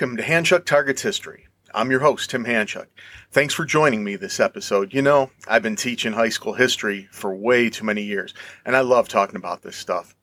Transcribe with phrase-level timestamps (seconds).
[0.00, 1.46] Welcome to Handchuck Targets History.
[1.74, 2.86] I'm your host, Tim Handchuck.
[3.32, 4.94] Thanks for joining me this episode.
[4.94, 8.32] You know, I've been teaching high school history for way too many years,
[8.64, 10.16] and I love talking about this stuff.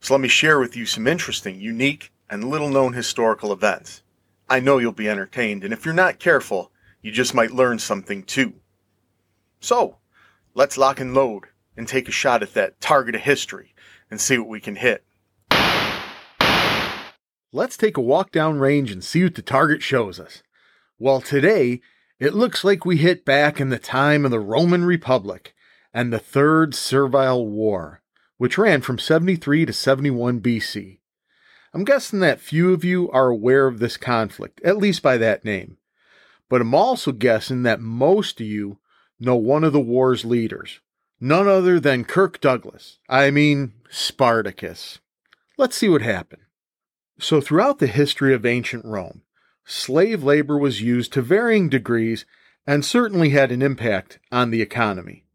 [0.00, 4.02] So let me share with you some interesting, unique, and little known historical events.
[4.48, 8.24] I know you'll be entertained, and if you're not careful, you just might learn something
[8.24, 8.54] too.
[9.60, 9.98] So,
[10.54, 11.44] let's lock and load
[11.76, 13.76] and take a shot at that target of history
[14.10, 15.04] and see what we can hit.
[17.52, 20.44] Let's take a walk down range and see what the target shows us.
[21.00, 21.80] Well, today,
[22.20, 25.52] it looks like we hit back in the time of the Roman Republic
[25.92, 28.02] and the Third Servile War,
[28.36, 30.98] which ran from 73 to 71 BC.
[31.74, 35.44] I'm guessing that few of you are aware of this conflict, at least by that
[35.44, 35.78] name.
[36.48, 38.78] But I'm also guessing that most of you
[39.18, 40.78] know one of the war's leaders,
[41.20, 42.98] none other than Kirk Douglas.
[43.08, 45.00] I mean, Spartacus.
[45.58, 46.42] Let's see what happened.
[47.22, 49.20] So, throughout the history of ancient Rome,
[49.66, 52.24] slave labor was used to varying degrees
[52.66, 55.26] and certainly had an impact on the economy.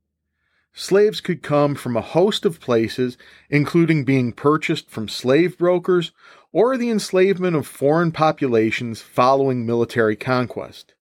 [0.73, 3.17] Slaves could come from a host of places,
[3.51, 6.11] including being purchased from slave brokers
[6.51, 10.95] or the enslavement of foreign populations following military conquest.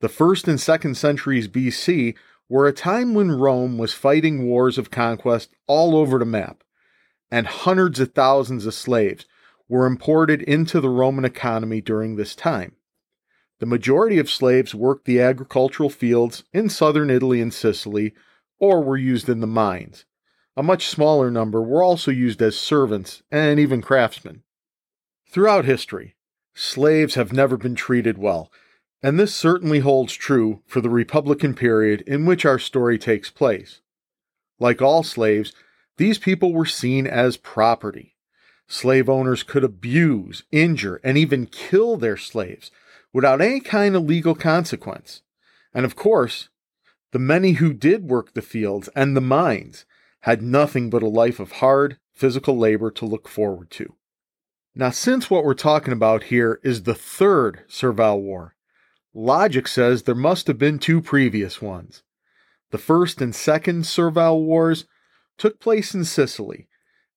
[0.00, 2.14] The first and second centuries BC
[2.48, 6.64] were a time when Rome was fighting wars of conquest all over the map,
[7.30, 9.26] and hundreds of thousands of slaves
[9.68, 12.76] were imported into the Roman economy during this time.
[13.58, 18.14] The majority of slaves worked the agricultural fields in southern Italy and Sicily,
[18.58, 20.04] or were used in the mines.
[20.56, 24.42] A much smaller number were also used as servants and even craftsmen.
[25.28, 26.16] Throughout history,
[26.54, 28.50] slaves have never been treated well,
[29.02, 33.80] and this certainly holds true for the Republican period in which our story takes place.
[34.58, 35.52] Like all slaves,
[35.98, 38.15] these people were seen as property.
[38.68, 42.70] Slave owners could abuse, injure, and even kill their slaves
[43.12, 45.22] without any kind of legal consequence.
[45.72, 46.48] And of course,
[47.12, 49.86] the many who did work the fields and the mines
[50.20, 53.94] had nothing but a life of hard physical labor to look forward to.
[54.74, 58.56] Now, since what we're talking about here is the third Servile War,
[59.14, 62.02] logic says there must have been two previous ones.
[62.70, 64.84] The first and second Servile Wars
[65.38, 66.68] took place in Sicily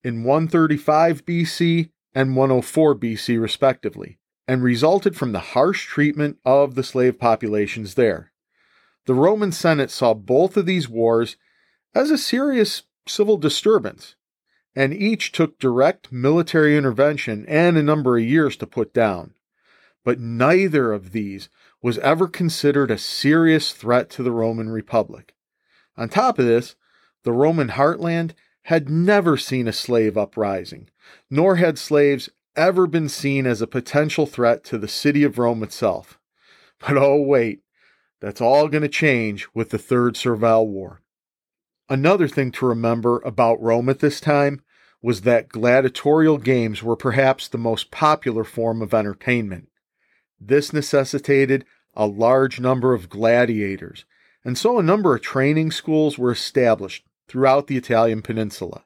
[0.04, 6.84] in 135 BC and 104 BC, respectively, and resulted from the harsh treatment of the
[6.84, 8.32] slave populations there.
[9.06, 11.38] The Roman Senate saw both of these wars
[11.94, 14.16] as a serious civil disturbance,
[14.76, 19.34] and each took direct military intervention and a number of years to put down.
[20.04, 21.50] But neither of these
[21.82, 25.36] was ever considered a serious threat to the Roman Republic.
[25.98, 26.76] On top of this,
[27.24, 28.34] the Roman heartland
[28.64, 30.90] had never seen a slave uprising,
[31.30, 35.64] nor had slaves ever been seen as a potential threat to the city of Rome
[35.64, 36.20] itself.
[36.80, 37.62] But oh, wait,
[38.20, 41.02] that's all going to change with the Third Servile War.
[41.90, 44.62] Another thing to remember about Rome at this time
[45.02, 49.70] was that gladiatorial games were perhaps the most popular form of entertainment.
[50.40, 51.66] This necessitated
[51.96, 54.06] a large number of gladiators,
[54.44, 58.84] and so a number of training schools were established throughout the Italian peninsula.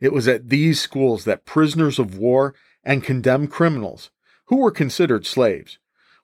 [0.00, 4.10] It was at these schools that prisoners of war and condemned criminals,
[4.46, 5.78] who were considered slaves,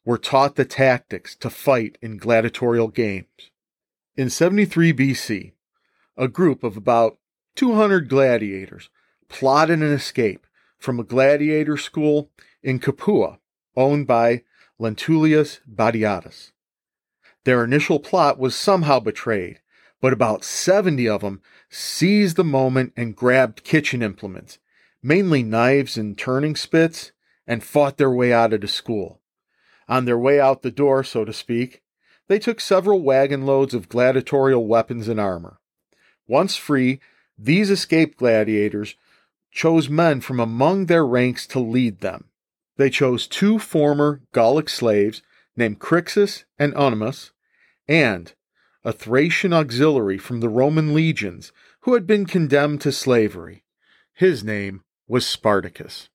[0.05, 3.51] were taught the tactics to fight in gladiatorial games.
[4.17, 5.53] In 73 BC,
[6.17, 7.19] a group of about
[7.57, 8.91] 200 gladiators
[9.29, 10.47] plotted an escape
[10.79, 12.31] from a gladiator school
[12.63, 13.39] in Capua
[13.77, 14.43] owned by
[14.81, 16.53] Lentulius Batiatus.
[17.45, 19.61] Their initial plot was somehow betrayed
[20.05, 24.59] but about 70 of them seized the moment and grabbed kitchen implements,
[25.03, 27.13] mainly knives and turning spits,
[27.47, 29.23] and fought their way out of the school.
[29.89, 31.83] On their way out the door, so to speak,
[32.29, 35.59] they took several wagon loads of gladiatorial weapons and armor.
[36.29, 37.01] Once free,
[37.39, 38.97] these escaped gladiators
[39.51, 42.27] chose men from among their ranks to lead them.
[42.77, 45.23] They chose two former Gallic slaves
[45.57, 47.31] named Crixus and Onimus,
[47.89, 48.35] and
[48.85, 53.65] a Thracian auxiliary from the Roman legions who had been condemned to slavery.
[54.13, 56.09] His name was Spartacus.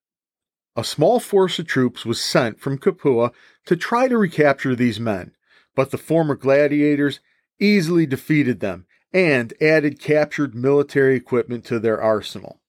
[0.75, 3.31] A small force of troops was sent from Capua
[3.65, 5.31] to try to recapture these men,
[5.75, 7.19] but the former gladiators
[7.59, 12.61] easily defeated them and added captured military equipment to their arsenal.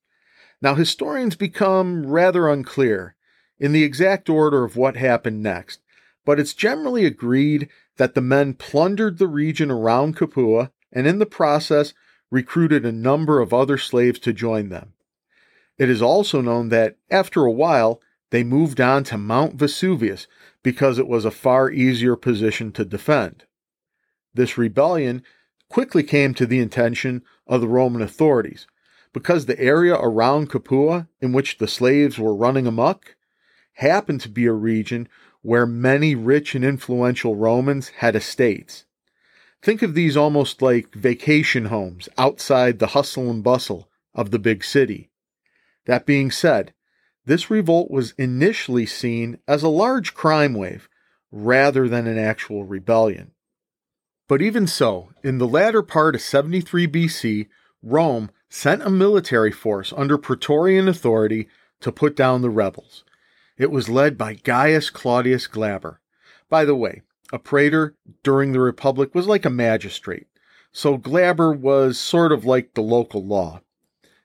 [0.62, 3.14] Now, historians become rather unclear
[3.58, 5.80] in the exact order of what happened next,
[6.24, 7.68] but it's generally agreed
[8.00, 11.92] that the men plundered the region around Capua and in the process
[12.30, 14.94] recruited a number of other slaves to join them.
[15.76, 18.00] It is also known that after a while,
[18.30, 20.26] they moved on to Mount Vesuvius
[20.62, 23.44] because it was a far easier position to defend.
[24.32, 25.22] This rebellion
[25.68, 28.66] quickly came to the attention of the Roman authorities
[29.12, 33.14] because the area around Capua in which the slaves were running amuck
[33.74, 35.06] happened to be a region
[35.42, 38.84] where many rich and influential Romans had estates.
[39.62, 44.64] Think of these almost like vacation homes outside the hustle and bustle of the big
[44.64, 45.10] city.
[45.86, 46.72] That being said,
[47.26, 50.88] this revolt was initially seen as a large crime wave
[51.30, 53.32] rather than an actual rebellion.
[54.28, 57.48] But even so, in the latter part of 73 BC,
[57.82, 61.48] Rome sent a military force under Praetorian authority
[61.80, 63.04] to put down the rebels.
[63.60, 65.98] It was led by Gaius Claudius Glaber.
[66.48, 70.28] By the way, a praetor during the Republic was like a magistrate,
[70.72, 73.60] so Glaber was sort of like the local law.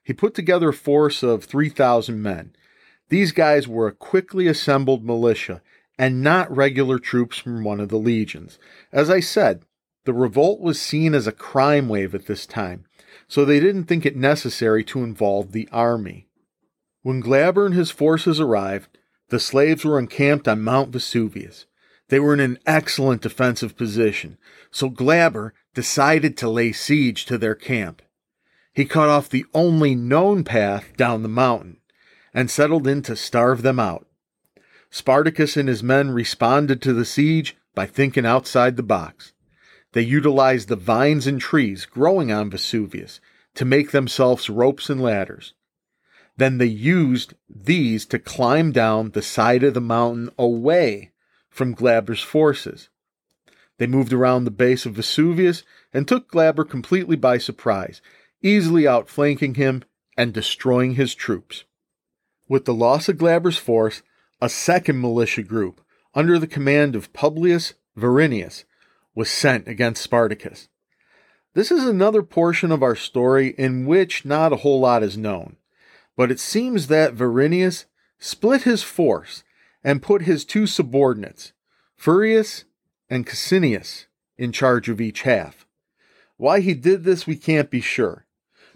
[0.02, 2.56] He put together a force of 3,000 men.
[3.10, 5.60] These guys were a quickly assembled militia
[5.98, 8.58] and not regular troops from one of the legions.
[8.90, 9.64] As I said,
[10.06, 12.86] the revolt was seen as a crime wave at this time,
[13.28, 16.26] so they didn't think it necessary to involve the army.
[17.02, 18.96] When Glaber and his forces arrived,
[19.28, 21.66] the slaves were encamped on Mount Vesuvius.
[22.08, 24.38] They were in an excellent defensive position,
[24.70, 28.02] so Glaber decided to lay siege to their camp.
[28.72, 31.78] He cut off the only known path down the mountain
[32.32, 34.06] and settled in to starve them out.
[34.90, 39.32] Spartacus and his men responded to the siege by thinking outside the box.
[39.92, 43.20] They utilized the vines and trees growing on Vesuvius
[43.54, 45.54] to make themselves ropes and ladders.
[46.36, 51.12] Then they used these to climb down the side of the mountain away
[51.48, 52.90] from Glaber's forces.
[53.78, 55.62] They moved around the base of Vesuvius
[55.92, 58.00] and took Glaber completely by surprise,
[58.42, 59.82] easily outflanking him
[60.16, 61.64] and destroying his troops.
[62.48, 64.02] With the loss of Glaber's force,
[64.40, 65.80] a second militia group,
[66.14, 68.64] under the command of Publius Varinius,
[69.14, 70.68] was sent against Spartacus.
[71.54, 75.56] This is another portion of our story in which not a whole lot is known,
[76.16, 77.84] but it seems that Varinius
[78.18, 79.44] split his force
[79.84, 81.52] and put his two subordinates,
[81.96, 82.64] Furius
[83.08, 85.66] and Cassinius, in charge of each half.
[86.36, 88.26] Why he did this, we can't be sure,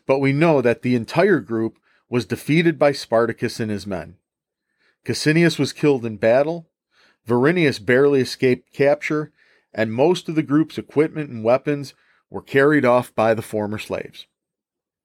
[0.06, 1.78] but we know that the entire group
[2.08, 4.16] was defeated by Spartacus and his men.
[5.04, 6.69] Cassinius was killed in battle,
[7.26, 9.32] Varinius barely escaped capture,
[9.72, 11.94] and most of the group's equipment and weapons
[12.28, 14.26] were carried off by the former slaves.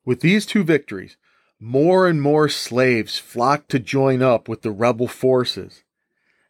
[0.06, 1.18] With these two victories,
[1.60, 5.84] more and more slaves flocked to join up with the rebel forces.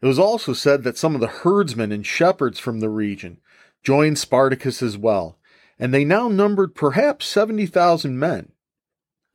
[0.01, 3.39] It was also said that some of the herdsmen and shepherds from the region
[3.83, 5.37] joined Spartacus as well,
[5.79, 8.51] and they now numbered perhaps 70,000 men.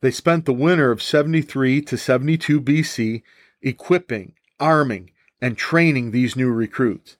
[0.01, 3.21] They spent the winter of 73 to 72 BC
[3.61, 7.17] equipping, arming, and training these new recruits.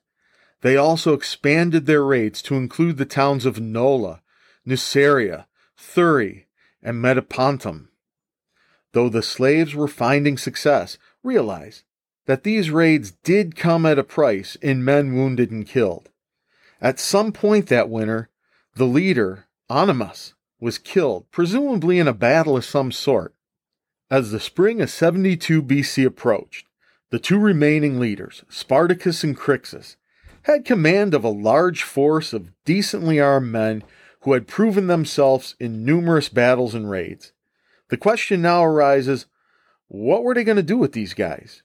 [0.60, 4.22] They also expanded their raids to include the towns of Nola,
[4.66, 5.46] Nuceria,
[5.76, 6.44] Thurii,
[6.82, 7.88] and Metapontum.
[8.92, 11.84] Though the slaves were finding success, realize
[12.26, 16.10] that these raids did come at a price in men wounded and killed.
[16.80, 18.28] At some point that winter,
[18.74, 23.34] the leader, Onimus, was killed, presumably in a battle of some sort.
[24.10, 26.66] As the spring of 72 BC approached,
[27.10, 29.96] the two remaining leaders, Spartacus and Crixus,
[30.42, 33.82] had command of a large force of decently armed men
[34.20, 37.32] who had proven themselves in numerous battles and raids.
[37.92, 39.26] The question now arises
[39.86, 41.62] what were they going to do with these guys?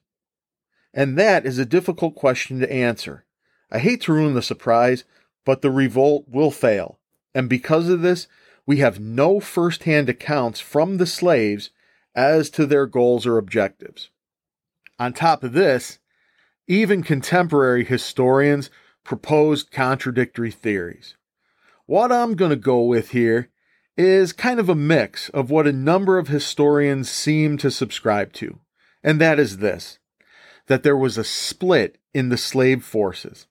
[0.94, 3.24] And that is a difficult question to answer.
[3.72, 5.06] I hate to ruin the surprise,
[5.46, 7.00] but the revolt will fail.
[7.34, 8.28] And because of this,
[8.66, 11.70] we have no first hand accounts from the slaves
[12.14, 14.10] as to their goals or objectives.
[15.00, 16.00] On top of this,
[16.68, 18.70] even contemporary historians
[19.06, 21.16] proposed contradictory theories.
[21.86, 23.50] What I'm going to go with here
[23.98, 28.60] is kind of a mix of what a number of historians seem to subscribe to,
[29.04, 30.00] and that is this
[30.68, 33.48] that there was a split in the slave forces.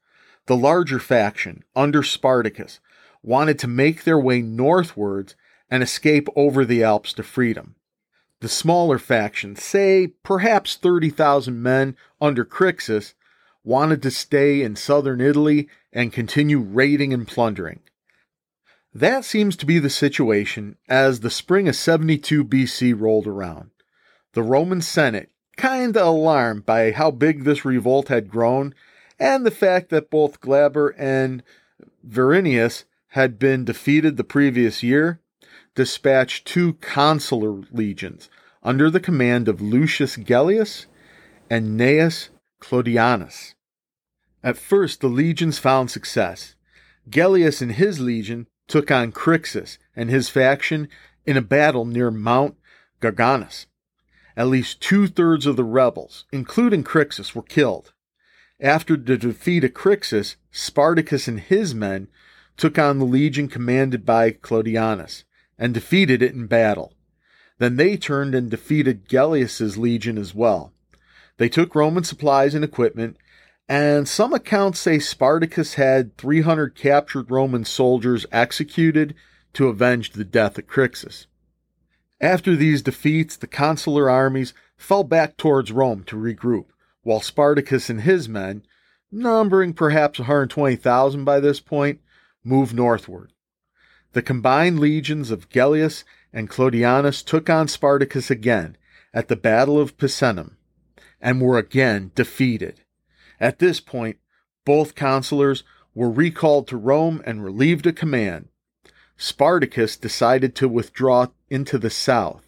[0.47, 2.79] The larger faction, under Spartacus,
[3.23, 5.35] wanted to make their way northwards
[5.71, 7.75] and escape over the Alps to freedom.
[8.41, 13.15] The smaller faction, say perhaps 30,000 men under Crixus,
[13.65, 17.81] wanted to stay in southern Italy and continue raiding and plundering.
[18.97, 23.69] That seems to be the situation as the spring of 72 BC rolled around.
[24.33, 28.75] The Roman Senate, kinda alarmed by how big this revolt had grown,
[29.19, 31.43] and the fact that both Glaber and
[32.03, 35.21] Varinius had been defeated the previous year,
[35.75, 38.31] dispatched two consular legions
[38.63, 40.87] under the command of Lucius Gellius
[41.51, 42.31] and Gnaeus
[42.63, 43.53] Clodianus.
[44.43, 46.55] At first, the legions found success.
[47.11, 50.89] Gellius and his legion took on Crixus and his faction
[51.25, 52.57] in a battle near Mount
[53.01, 53.67] Garganus.
[54.37, 57.93] At least two thirds of the rebels, including Crixus, were killed.
[58.61, 62.09] After the defeat of Crixus, Spartacus and his men
[62.57, 65.25] took on the legion commanded by Clodianus
[65.59, 66.95] and defeated it in battle.
[67.59, 70.73] Then they turned and defeated Gellius's legion as well.
[71.39, 73.17] They took Roman supplies and equipment,
[73.69, 79.15] and some accounts say Spartacus had 300 captured Roman soldiers executed
[79.55, 81.27] to avenge the death of Crixus.
[82.21, 86.67] After these defeats, the consular armies fell back towards Rome to regroup,
[87.03, 88.63] while Spartacus and his men,
[89.11, 92.01] numbering perhaps 120,000 by this point,
[92.45, 93.33] moved northward.
[94.13, 98.77] The combined legions of Gellius and Clodianus took on Spartacus again
[99.13, 100.57] at the Battle of Picenum
[101.21, 102.81] and were again defeated.
[103.41, 104.19] At this point,
[104.65, 105.65] both consulars
[105.95, 108.49] were recalled to Rome and relieved of command.
[109.17, 112.43] Spartacus decided to withdraw into the south.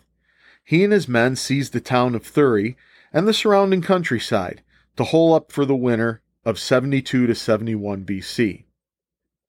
[0.62, 2.76] He and his men seized the town of Thurii
[3.12, 4.62] and the surrounding countryside
[4.97, 8.64] to hole up for the winter of 72 to 71 BC.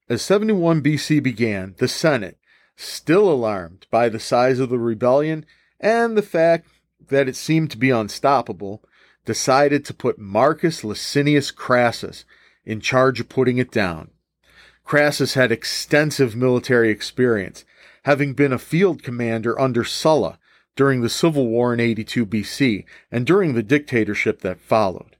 [0.07, 2.37] As 71 BC began, the Senate,
[2.75, 5.45] still alarmed by the size of the rebellion
[5.79, 6.67] and the fact
[7.09, 8.83] that it seemed to be unstoppable,
[9.29, 12.25] decided to put Marcus Licinius Crassus
[12.65, 14.09] in charge of putting it down.
[14.83, 17.63] Crassus had extensive military experience,
[18.05, 20.39] having been a field commander under Sulla
[20.75, 25.15] during the civil war in 82 BC and during the dictatorship that followed.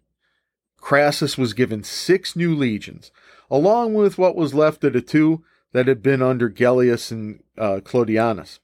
[0.78, 3.12] Crassus was given six new legions,
[3.51, 7.80] along with what was left of the two that had been under Gellius and uh,
[7.84, 8.58] Clodianus.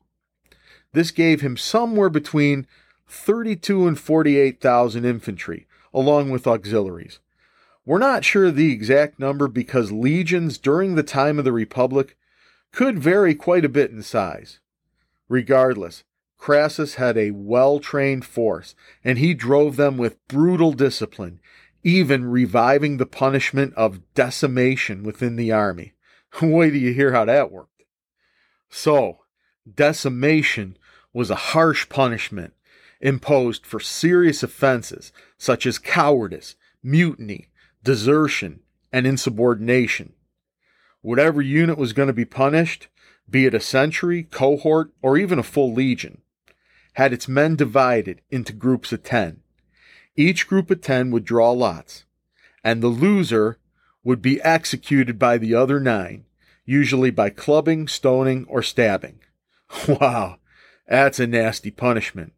[0.93, 2.65] This gave him somewhere between
[3.07, 7.19] 32 and 48,000 infantry, along with auxiliaries.
[7.85, 12.17] We're not sure the exact number because legions during the time of the Republic
[12.71, 14.59] could vary quite a bit in size.
[15.29, 16.03] Regardless,
[16.37, 21.39] Crassus had a well trained force, and he drove them with brutal discipline,
[21.83, 25.93] even reviving the punishment of decimation within the army.
[26.41, 27.83] Wait till you hear how that worked.
[28.69, 29.19] So,
[29.73, 30.77] decimation
[31.13, 32.53] was a harsh punishment
[33.01, 37.49] imposed for serious offenses such as cowardice, mutiny,
[37.83, 38.61] desertion,
[38.91, 40.13] and insubordination.
[41.01, 42.87] Whatever unit was going to be punished,
[43.29, 46.21] be it a century, cohort, or even a full legion,
[46.93, 49.41] had its men divided into groups of 10.
[50.15, 52.05] Each group of 10 would draw lots,
[52.63, 53.59] and the loser
[54.03, 56.25] would be executed by the other nine,
[56.63, 59.19] usually by clubbing, stoning, or stabbing.
[59.87, 60.37] Wow,
[60.87, 62.33] that's a nasty punishment.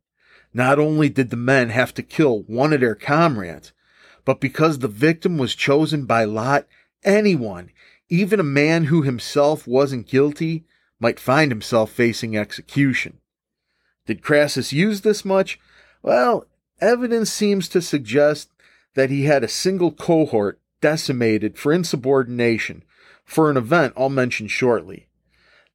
[0.54, 3.74] Not only did the men have to kill one of their comrades,
[4.25, 6.68] but because the victim was chosen by lot,
[7.04, 7.72] anyone,
[8.10, 10.66] even a man who himself wasn't guilty,
[11.00, 13.20] might find himself facing execution.
[14.06, 15.60] Did Crassus use this much?
[16.01, 16.46] Well,
[16.80, 18.50] evidence seems to suggest
[18.96, 22.84] that he had a single cohort decimated for insubordination
[23.25, 25.08] for an event I'll mention shortly.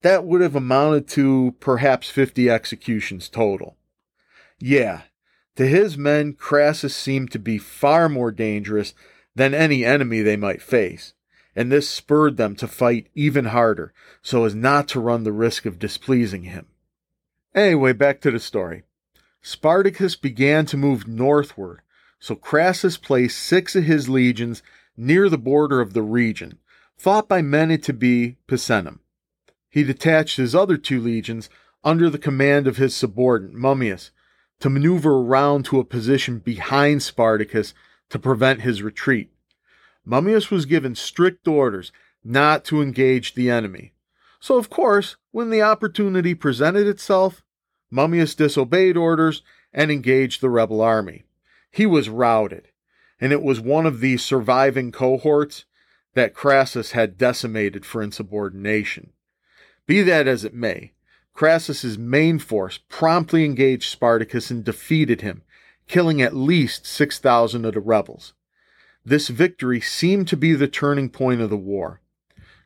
[0.01, 3.77] That would have amounted to perhaps 50 executions total.
[4.65, 5.01] Yeah,
[5.57, 8.95] to his men, Crassus seemed to be far more dangerous
[9.35, 11.15] than any enemy they might face,
[11.57, 13.93] and this spurred them to fight even harder
[14.23, 16.67] so as not to run the risk of displeasing him.
[17.57, 18.85] Anyway, back to the story.
[19.41, 21.81] Spartacus began to move northward,
[22.21, 24.63] so Crassus placed six of his legions
[24.97, 26.61] near the border of the region,
[26.97, 29.01] thought by many to be Picenum.
[29.69, 31.51] He detached his other two legions
[31.83, 34.13] under the command of his subordinate, Mummius,
[34.63, 37.75] to maneuver around to a position behind Spartacus
[38.09, 39.29] to prevent his retreat.
[40.07, 41.91] Mummius was given strict orders
[42.23, 43.93] not to engage the enemy.
[44.39, 47.43] So, of course, when the opportunity presented itself,
[47.93, 49.43] Mummius disobeyed orders
[49.73, 51.25] and engaged the rebel army.
[51.69, 52.69] He was routed,
[53.21, 55.65] and it was one of these surviving cohorts
[56.15, 59.11] that Crassus had decimated for insubordination.
[59.89, 60.93] Be that as it may,
[61.35, 65.43] Crassus's main force promptly engaged Spartacus and defeated him,
[65.89, 68.35] killing at least 6,000 of the rebels.
[69.05, 72.01] This victory seemed to be the turning point of the war.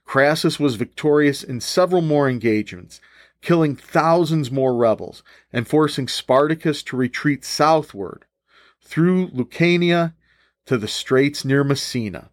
[0.04, 3.00] Crassus was victorious in several more engagements,
[3.40, 8.25] killing thousands more rebels and forcing Spartacus to retreat southward
[8.82, 10.14] through Lucania
[10.66, 12.30] to the straits near Messina.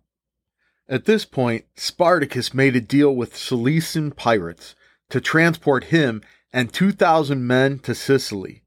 [0.87, 4.75] At this point, Spartacus made a deal with Cilician pirates
[5.13, 8.63] to transport him and 2,000 men to Sicily.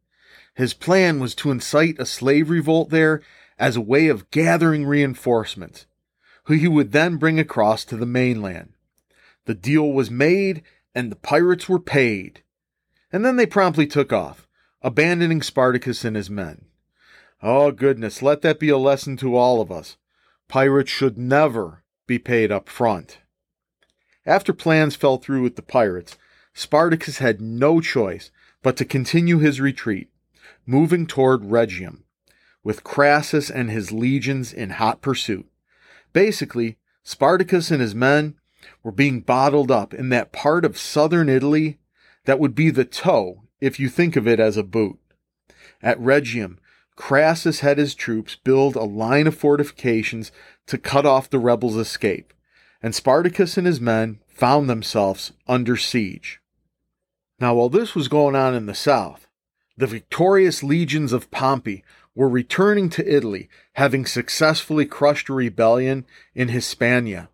[0.54, 3.20] His plan was to incite a slave revolt there
[3.58, 5.86] as a way of gathering reinforcements,
[6.44, 8.74] who he would then bring across to the mainland.
[9.46, 10.62] The deal was made
[10.94, 12.44] and the pirates were paid.
[13.12, 14.46] And then they promptly took off,
[14.82, 16.66] abandoning Spartacus and his men.
[17.42, 19.96] Oh, goodness, let that be a lesson to all of us.
[20.46, 23.18] Pirates should never be paid up front.
[24.24, 26.16] After plans fell through with the pirates,
[26.58, 28.30] Spartacus had no choice
[28.62, 30.08] but to continue his retreat,
[30.64, 32.04] moving toward Rhegium,
[32.64, 35.46] with Crassus and his legions in hot pursuit.
[36.14, 38.36] Basically, Spartacus and his men
[38.82, 41.78] were being bottled up in that part of southern Italy
[42.24, 44.98] that would be the toe if you think of it as a boot.
[45.82, 46.58] At Rhegium,
[46.96, 50.32] Crassus had his troops build a line of fortifications
[50.68, 52.32] to cut off the rebels' escape,
[52.82, 56.40] and Spartacus and his men found themselves under siege.
[57.38, 59.26] Now, while this was going on in the south,
[59.76, 66.48] the victorious legions of Pompey were returning to Italy, having successfully crushed a rebellion in
[66.48, 67.28] Hispania.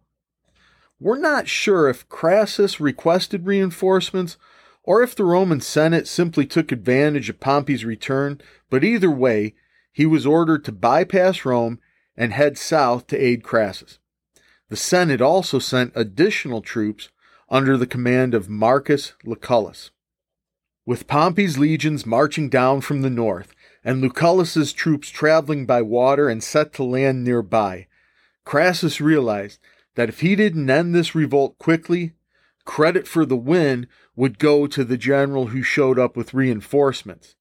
[0.99, 4.39] We're not sure if Crassus requested reinforcements
[4.83, 8.41] or if the Roman Senate simply took advantage of Pompey's return,
[8.71, 9.55] but either way,
[9.93, 11.79] he was ordered to bypass Rome
[12.17, 13.99] and head south to aid Crassus.
[14.69, 17.11] The Senate also sent additional troops
[17.53, 19.91] under the command of Marcus Lucullus.
[20.87, 23.55] With Pompey's legions marching down from the north
[23.85, 27.89] and Lucullus's troops traveling by water and set to land nearby,
[28.47, 29.61] Crassus realized
[29.97, 32.15] that if he didn't end this revolt quickly,
[32.65, 37.37] credit for the win would go to the general who showed up with reinforcements.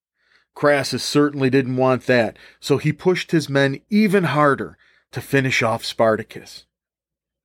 [0.54, 4.78] Crassus certainly didn't want that, so he pushed his men even harder
[5.14, 6.66] to finish off Spartacus.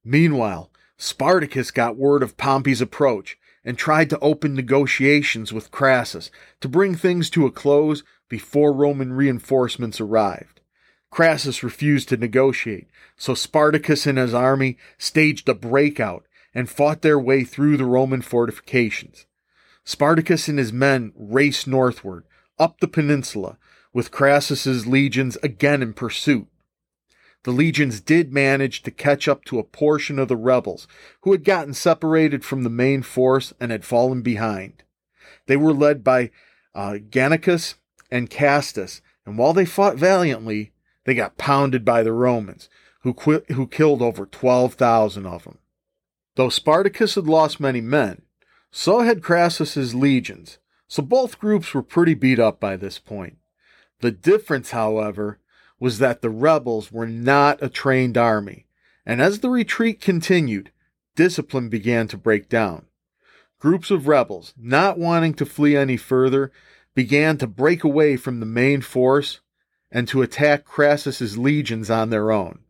[0.05, 6.69] Meanwhile, Spartacus got word of Pompey's approach and tried to open negotiations with Crassus to
[6.69, 10.61] bring things to a close before Roman reinforcements arrived.
[11.11, 17.19] Crassus refused to negotiate, so Spartacus and his army staged a breakout and fought their
[17.19, 19.27] way through the Roman fortifications.
[19.85, 22.25] Spartacus and his men raced northward,
[22.59, 23.59] up the peninsula,
[23.93, 26.49] with Crassus's legions again in pursuit.
[27.47, 30.89] The legions did manage to catch up to a portion of the rebels
[31.21, 34.83] who had gotten separated from the main force and had fallen behind.
[35.47, 36.33] They were led by
[36.75, 37.75] uh, Gannicus
[38.11, 40.73] and Castus, and while they fought valiantly,
[41.05, 42.69] they got pounded by the Romans,
[43.03, 45.59] who, qui- who killed over 12,000 of them.
[46.35, 48.23] Though Spartacus had lost many men,
[48.73, 53.39] so had Crassus's legions, so both groups were pretty beat up by this point.
[54.01, 55.39] The difference, however,
[55.79, 58.67] was that the rebels were not a trained army,
[59.05, 60.71] and as the retreat continued,
[61.15, 62.87] discipline began to break down.
[63.59, 66.53] Groups of rebels, not wanting to flee any further,
[66.95, 69.41] began to break away from the main force
[69.91, 72.61] and to attack Crassus's legions on their own.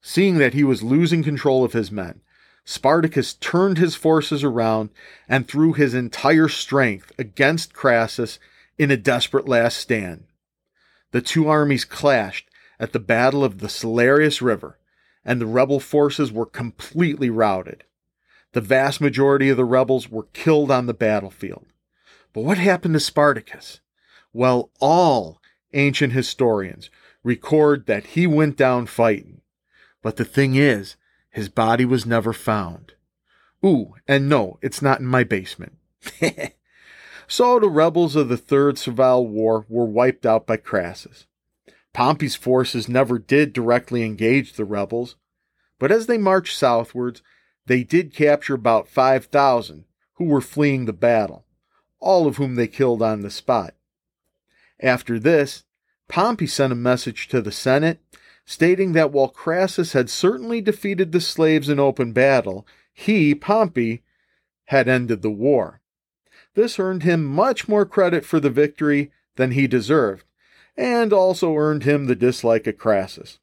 [0.00, 2.20] Seeing that he was losing control of his men,
[2.64, 4.90] Spartacus turned his forces around
[5.28, 8.38] and threw his entire strength against Crassus
[8.76, 10.24] in a desperate last stand.
[11.16, 14.78] The two armies clashed at the Battle of the Silarius River,
[15.24, 17.84] and the rebel forces were completely routed.
[18.52, 21.64] The vast majority of the rebels were killed on the battlefield.
[22.34, 23.80] But what happened to Spartacus?
[24.34, 25.40] Well, all
[25.72, 26.90] ancient historians
[27.22, 29.40] record that he went down fighting.
[30.02, 30.96] But the thing is,
[31.30, 32.92] his body was never found.
[33.64, 35.78] Ooh, and no, it's not in my basement.
[37.28, 41.26] so the rebels of the Third Servile War were wiped out by Crassus.
[41.92, 45.16] Pompey's forces never did directly engage the rebels,
[45.78, 47.22] but as they marched southwards,
[47.66, 49.84] they did capture about 5,000
[50.14, 51.44] who were fleeing the battle,
[51.98, 53.74] all of whom they killed on the spot.
[54.80, 55.64] After this,
[56.08, 57.98] Pompey sent a message to the Senate
[58.44, 64.02] stating that while Crassus had certainly defeated the slaves in open battle, he, Pompey,
[64.66, 65.80] had ended the war.
[66.56, 70.24] This earned him much more credit for the victory than he deserved,
[70.74, 73.38] and also earned him the dislike of Crassus.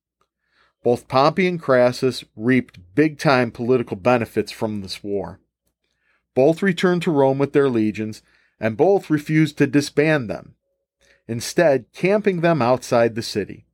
[0.84, 5.40] Both Pompey and Crassus reaped big time political benefits from this war.
[6.34, 8.24] Both returned to Rome with their legions,
[8.60, 10.56] and both refused to disband them,
[11.28, 13.68] instead, camping them outside the city.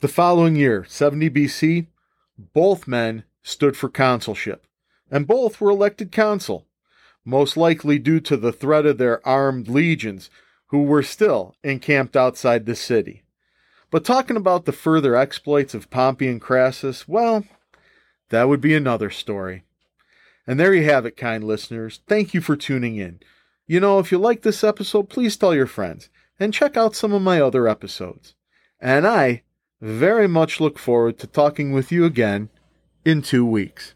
[0.00, 1.86] The following year, 70 BC,
[2.52, 4.66] both men stood for consulship,
[5.10, 6.67] and both were elected consul,
[7.28, 10.30] most likely due to the threat of their armed legions
[10.68, 13.22] who were still encamped outside the city.
[13.90, 17.44] But talking about the further exploits of Pompey and Crassus, well,
[18.30, 19.64] that would be another story.
[20.46, 22.00] And there you have it, kind listeners.
[22.08, 23.20] Thank you for tuning in.
[23.66, 26.08] You know, if you like this episode, please tell your friends
[26.40, 28.34] and check out some of my other episodes.
[28.80, 29.42] And I
[29.80, 32.48] Very much look forward to talking with you again
[33.04, 33.94] in two weeks.